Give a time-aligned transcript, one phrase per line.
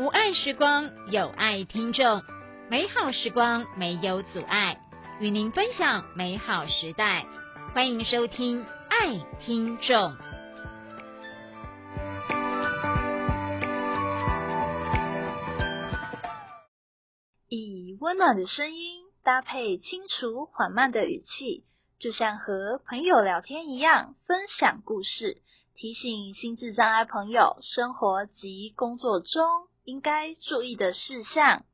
[0.00, 2.22] 无爱时光，有爱听众，
[2.70, 4.80] 美好时光没有阻碍，
[5.20, 7.26] 与您分享美好时代。
[7.74, 10.12] 欢迎收听《爱听众》。
[17.50, 21.64] 以温暖的声音搭配清楚缓慢的语气，
[21.98, 25.42] 就像和朋友聊天一样，分享故事，
[25.74, 31.64] 提醒心智障碍朋友生活及工作中应该注意的事项。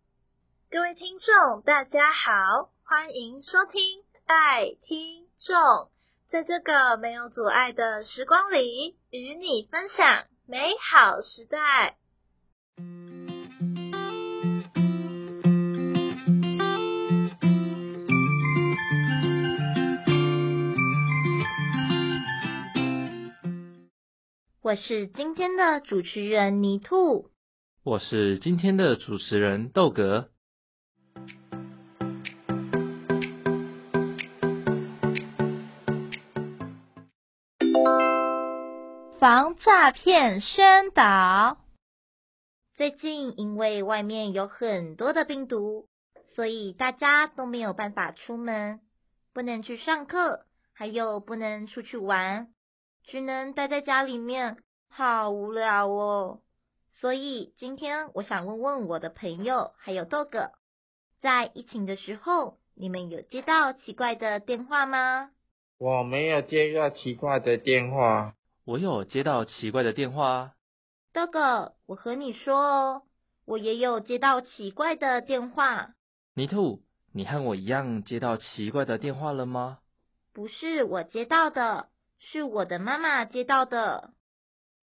[0.70, 5.54] 各位听众，大家好，欢迎收听《爱听众》，
[6.30, 11.98] 在这个没有阻碍的时光里，与你分享美好时代。
[24.62, 27.28] 我是今天的主持人泥兔，
[27.86, 30.28] 我是今天的主持人豆格。
[39.20, 41.58] 防诈骗宣导。
[42.74, 45.86] 最近因为外面有很多的病毒，
[46.34, 48.80] 所以大家都没有办法出门，
[49.32, 52.48] 不能去上课，还有不能出去玩。
[53.04, 54.56] 只能待在家里面，
[54.88, 56.40] 好无聊哦。
[57.00, 60.52] 所以今天我想问问我的朋友，还有豆哥，
[61.20, 65.30] 在疫情的时候，你们有接到奇怪的电话吗？
[65.78, 68.34] 我没有接到奇怪的电话。
[68.64, 70.54] 我有接到奇怪的电话。
[71.12, 73.02] 豆哥，我和你说哦，
[73.44, 75.94] 我也有接到奇怪的电话。
[76.34, 79.80] 泥兔，你和我一样接到奇怪的电话了吗？
[80.32, 81.88] 不是我接到的。
[82.18, 84.14] 是我的妈妈接到的。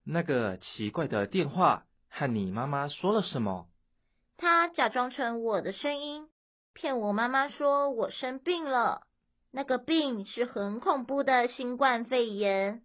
[0.03, 3.67] 那个奇怪的电话和你妈妈说了什么？
[4.37, 6.29] 她假装成我的声音，
[6.71, 9.01] 骗我妈妈说我生病了。
[9.49, 12.83] 那个病是很恐怖的新冠肺炎。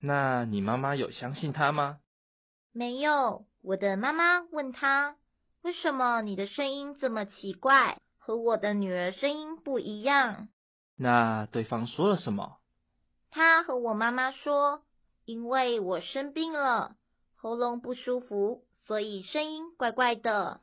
[0.00, 1.98] 那你妈妈有相信他吗？
[2.72, 3.44] 没有。
[3.60, 5.16] 我的妈妈问他
[5.62, 10.48] ：“为什么你的声音这么奇怪，和我的女儿声音不一样？”
[10.96, 12.56] 那对方说了什么？
[13.30, 14.82] 他和我妈妈说，
[15.26, 16.96] 因为我生病了，
[17.42, 20.60] 喉咙不舒服，所以声音怪怪的。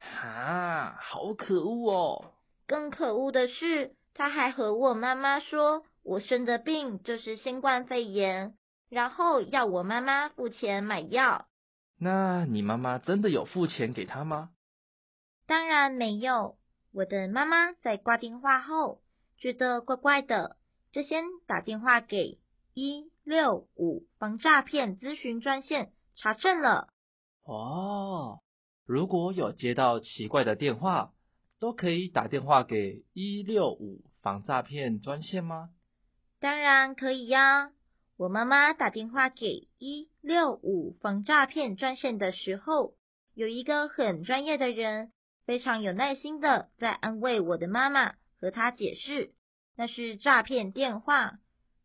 [0.00, 2.32] 哈，好可恶哦！
[2.66, 8.56] 更可恶的是，他还和我妈妈说，我生的病就是新冠肺炎，
[8.88, 11.46] 然后要我妈妈付钱买药。
[12.00, 14.50] 那你妈妈真的有付钱给他吗？
[15.46, 16.56] 当然没有。
[16.92, 18.98] 我的妈妈在挂电话后，
[19.38, 20.56] 觉得怪怪的。
[20.90, 22.40] 就先打电话给
[22.78, 26.88] 一六五防诈骗咨询专线查证了。
[27.42, 28.42] 哦，
[28.84, 31.14] 如果有接到奇怪的电话，
[31.58, 35.70] 都可以打电话给一六五防诈骗专线吗？
[36.38, 37.72] 当然可以呀。
[38.18, 42.92] 我妈妈打电话给一六五防诈骗专线的时候，
[43.32, 45.12] 有一个很专业的人，
[45.46, 49.32] 非常有耐心的在安慰我的妈妈，和她解释。
[49.76, 51.38] 那是诈骗电话，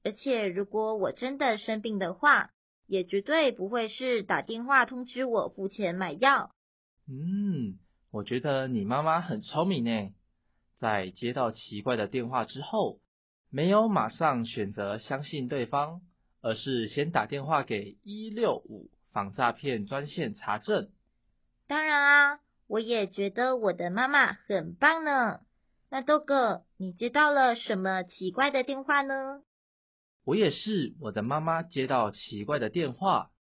[0.03, 2.51] 而且如果我真的生病的话，
[2.88, 6.51] 也绝对不会是打电话通知我付钱买药。
[7.07, 7.78] 嗯，
[8.11, 10.13] 我觉得你妈妈很聪明呢，
[10.79, 13.00] 在接到奇怪的电话之后，
[13.50, 16.01] 没有马上选择相信对方，
[16.41, 20.90] 而是先打电话给一六五防诈骗专线查证。
[21.67, 25.41] 当然啊，我也觉得我的妈妈很棒呢。
[25.90, 29.44] 那豆哥，你接到了什么奇怪的电话呢？
[30.24, 33.32] 我也是，我的妈妈接到奇怪的电话，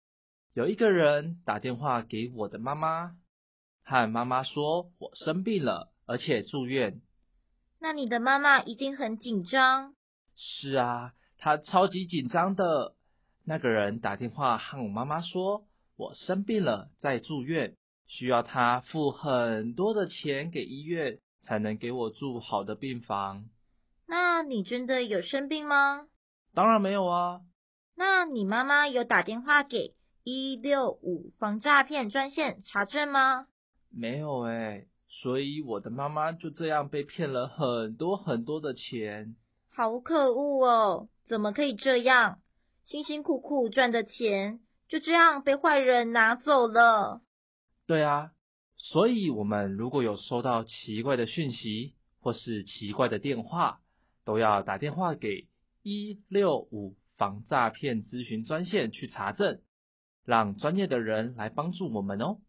[0.53, 3.15] 有一个人打电话给我的妈妈，
[3.83, 7.01] 和妈妈说我生病了，而且住院。
[7.79, 9.93] 那你的妈妈一定很紧张。
[10.35, 12.95] 是啊，她超级紧张的。
[13.45, 15.65] 那个人打电话和我妈妈说，
[15.97, 17.75] 我生病了，在住院，
[18.07, 21.19] 需要她付很多的钱给医院。
[21.43, 23.49] 才能给我住好的病房。
[24.05, 26.05] 那你真的有生病吗？
[26.53, 27.41] 当然没有啊。
[27.95, 29.93] 那你妈妈有打电话给
[30.23, 33.47] 一六五防诈骗专线查证吗？
[33.89, 39.35] 没有哎，所以我的妈妈就这样被骗了很多很多的钱。
[39.73, 41.07] 好可恶哦！
[41.27, 42.39] 怎么可以这样？
[42.83, 44.59] 辛辛苦苦赚的钱
[44.89, 47.21] 就这样被坏人拿走了。
[47.87, 48.31] 对啊。
[48.83, 53.79] 所以，我们如果有收到奇怪的讯息或是奇怪的电话，
[54.25, 55.47] 都要打电话给
[55.83, 59.61] 一六五防诈骗咨询专线去查证，
[60.25, 62.39] 让专业的人来帮助我们哦。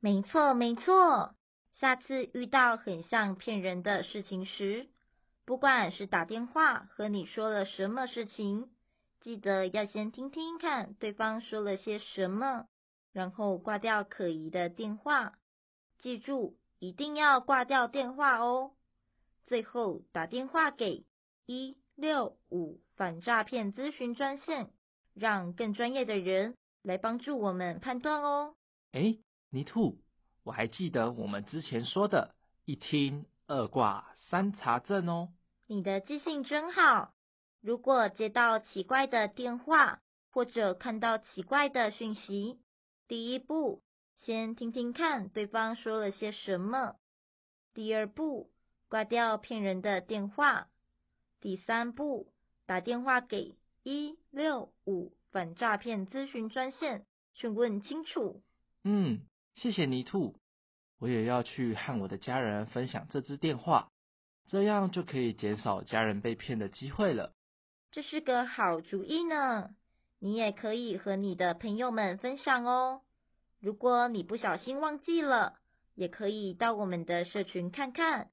[0.00, 1.34] 没错，没错。
[1.74, 4.88] 下次遇到很像骗人的事情时，
[5.44, 8.70] 不管是打电话和你说了什么事情，
[9.20, 12.66] 记得要先听听看对方说了些什么，
[13.12, 15.34] 然后挂掉可疑的电话。
[15.98, 18.72] 记住，一定要挂掉电话哦。
[19.46, 21.04] 最后打电话给
[21.46, 24.70] 一六五反诈骗咨询专线，
[25.14, 28.54] 让更专业的人来帮助我们判断哦。
[28.92, 29.18] 哎，
[29.50, 29.98] 泥兔。
[30.42, 35.28] 我还记得我们之前说的“一听二挂三查证”哦。
[35.66, 37.12] 你的记性真好。
[37.60, 40.00] 如果接到奇怪的电话
[40.30, 42.58] 或者看到奇怪的讯息，
[43.06, 43.82] 第一步
[44.16, 46.96] 先听听看对方说了些什么。
[47.74, 48.50] 第二步
[48.88, 50.68] 挂掉骗人的电话。
[51.40, 52.28] 第三步
[52.66, 57.04] 打电话给一六五反诈骗咨询专线，
[57.34, 58.42] 询问清楚。
[58.84, 59.20] 嗯。
[59.56, 60.36] 谢谢泥兔，
[61.00, 63.90] 我也要去和我的家人分享这支电话，
[64.46, 67.34] 这样就可以减少家人被骗的机会了。
[67.90, 69.74] 这是个好主意呢，
[70.18, 73.02] 你也可以和你的朋友们分享哦。
[73.58, 75.58] 如果你不小心忘记了，
[75.94, 78.30] 也可以到我们的社群看看，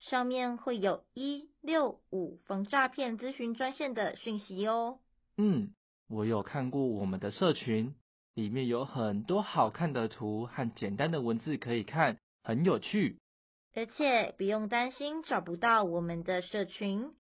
[0.00, 4.98] 上面会有一六五防诈骗咨询专线的讯息哦。
[5.36, 5.72] 嗯，
[6.08, 7.94] 我有看过我们的社群。
[8.34, 13.18] 里面有很多好看的图和简单的文字可以看，很有趣。
[13.74, 17.12] 而且不用担心找不到我们的社群，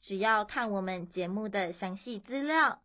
[0.00, 2.80] 只要看我们节目的详细资料，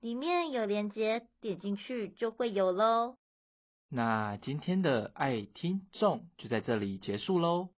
[0.00, 3.14] 里面有链接，点进去就会有喽。
[3.88, 7.70] 那今天的爱听众就在这里结束喽，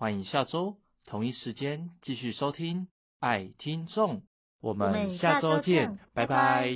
[0.00, 2.88] 欢迎下周同一时间继续收听
[3.18, 4.22] 爱听众，
[4.62, 6.70] 我们下周见，拜拜。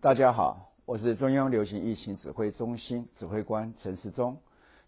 [0.00, 4.40] 大家好，我是中央流行疫情指挥中心指挥官陈时中。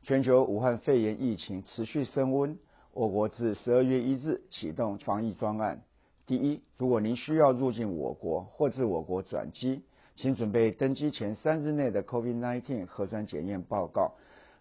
[0.02, 2.58] 全球武汉肺炎疫情持续升温，
[2.90, 5.84] 我国自十二月一日启动防疫专案。
[6.26, 9.84] 第一，如果您需要入境我国或自我国转机，
[10.16, 14.14] 请准备登机前三日内的 COVID-19 核酸检验报告。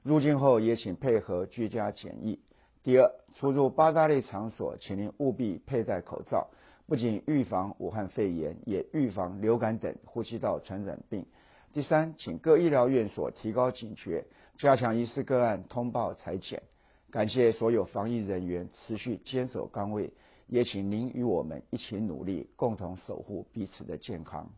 [0.03, 2.39] 入境后也请配合居家检疫。
[2.83, 6.49] 第二，出入八大类场所，请您务必佩戴口罩。
[6.85, 11.25] 不仅预防武汉肺炎，也预防流感等呼吸道传染病。
[11.73, 14.25] 第三，请各医疗院所提高警觉，
[14.59, 16.61] 加强疑似个案通报裁剪。
[17.09, 20.13] 感谢所有防疫人员持续坚守岗位，
[20.47, 24.49] 也请您与我们一起努力，共同守护彼此的健康。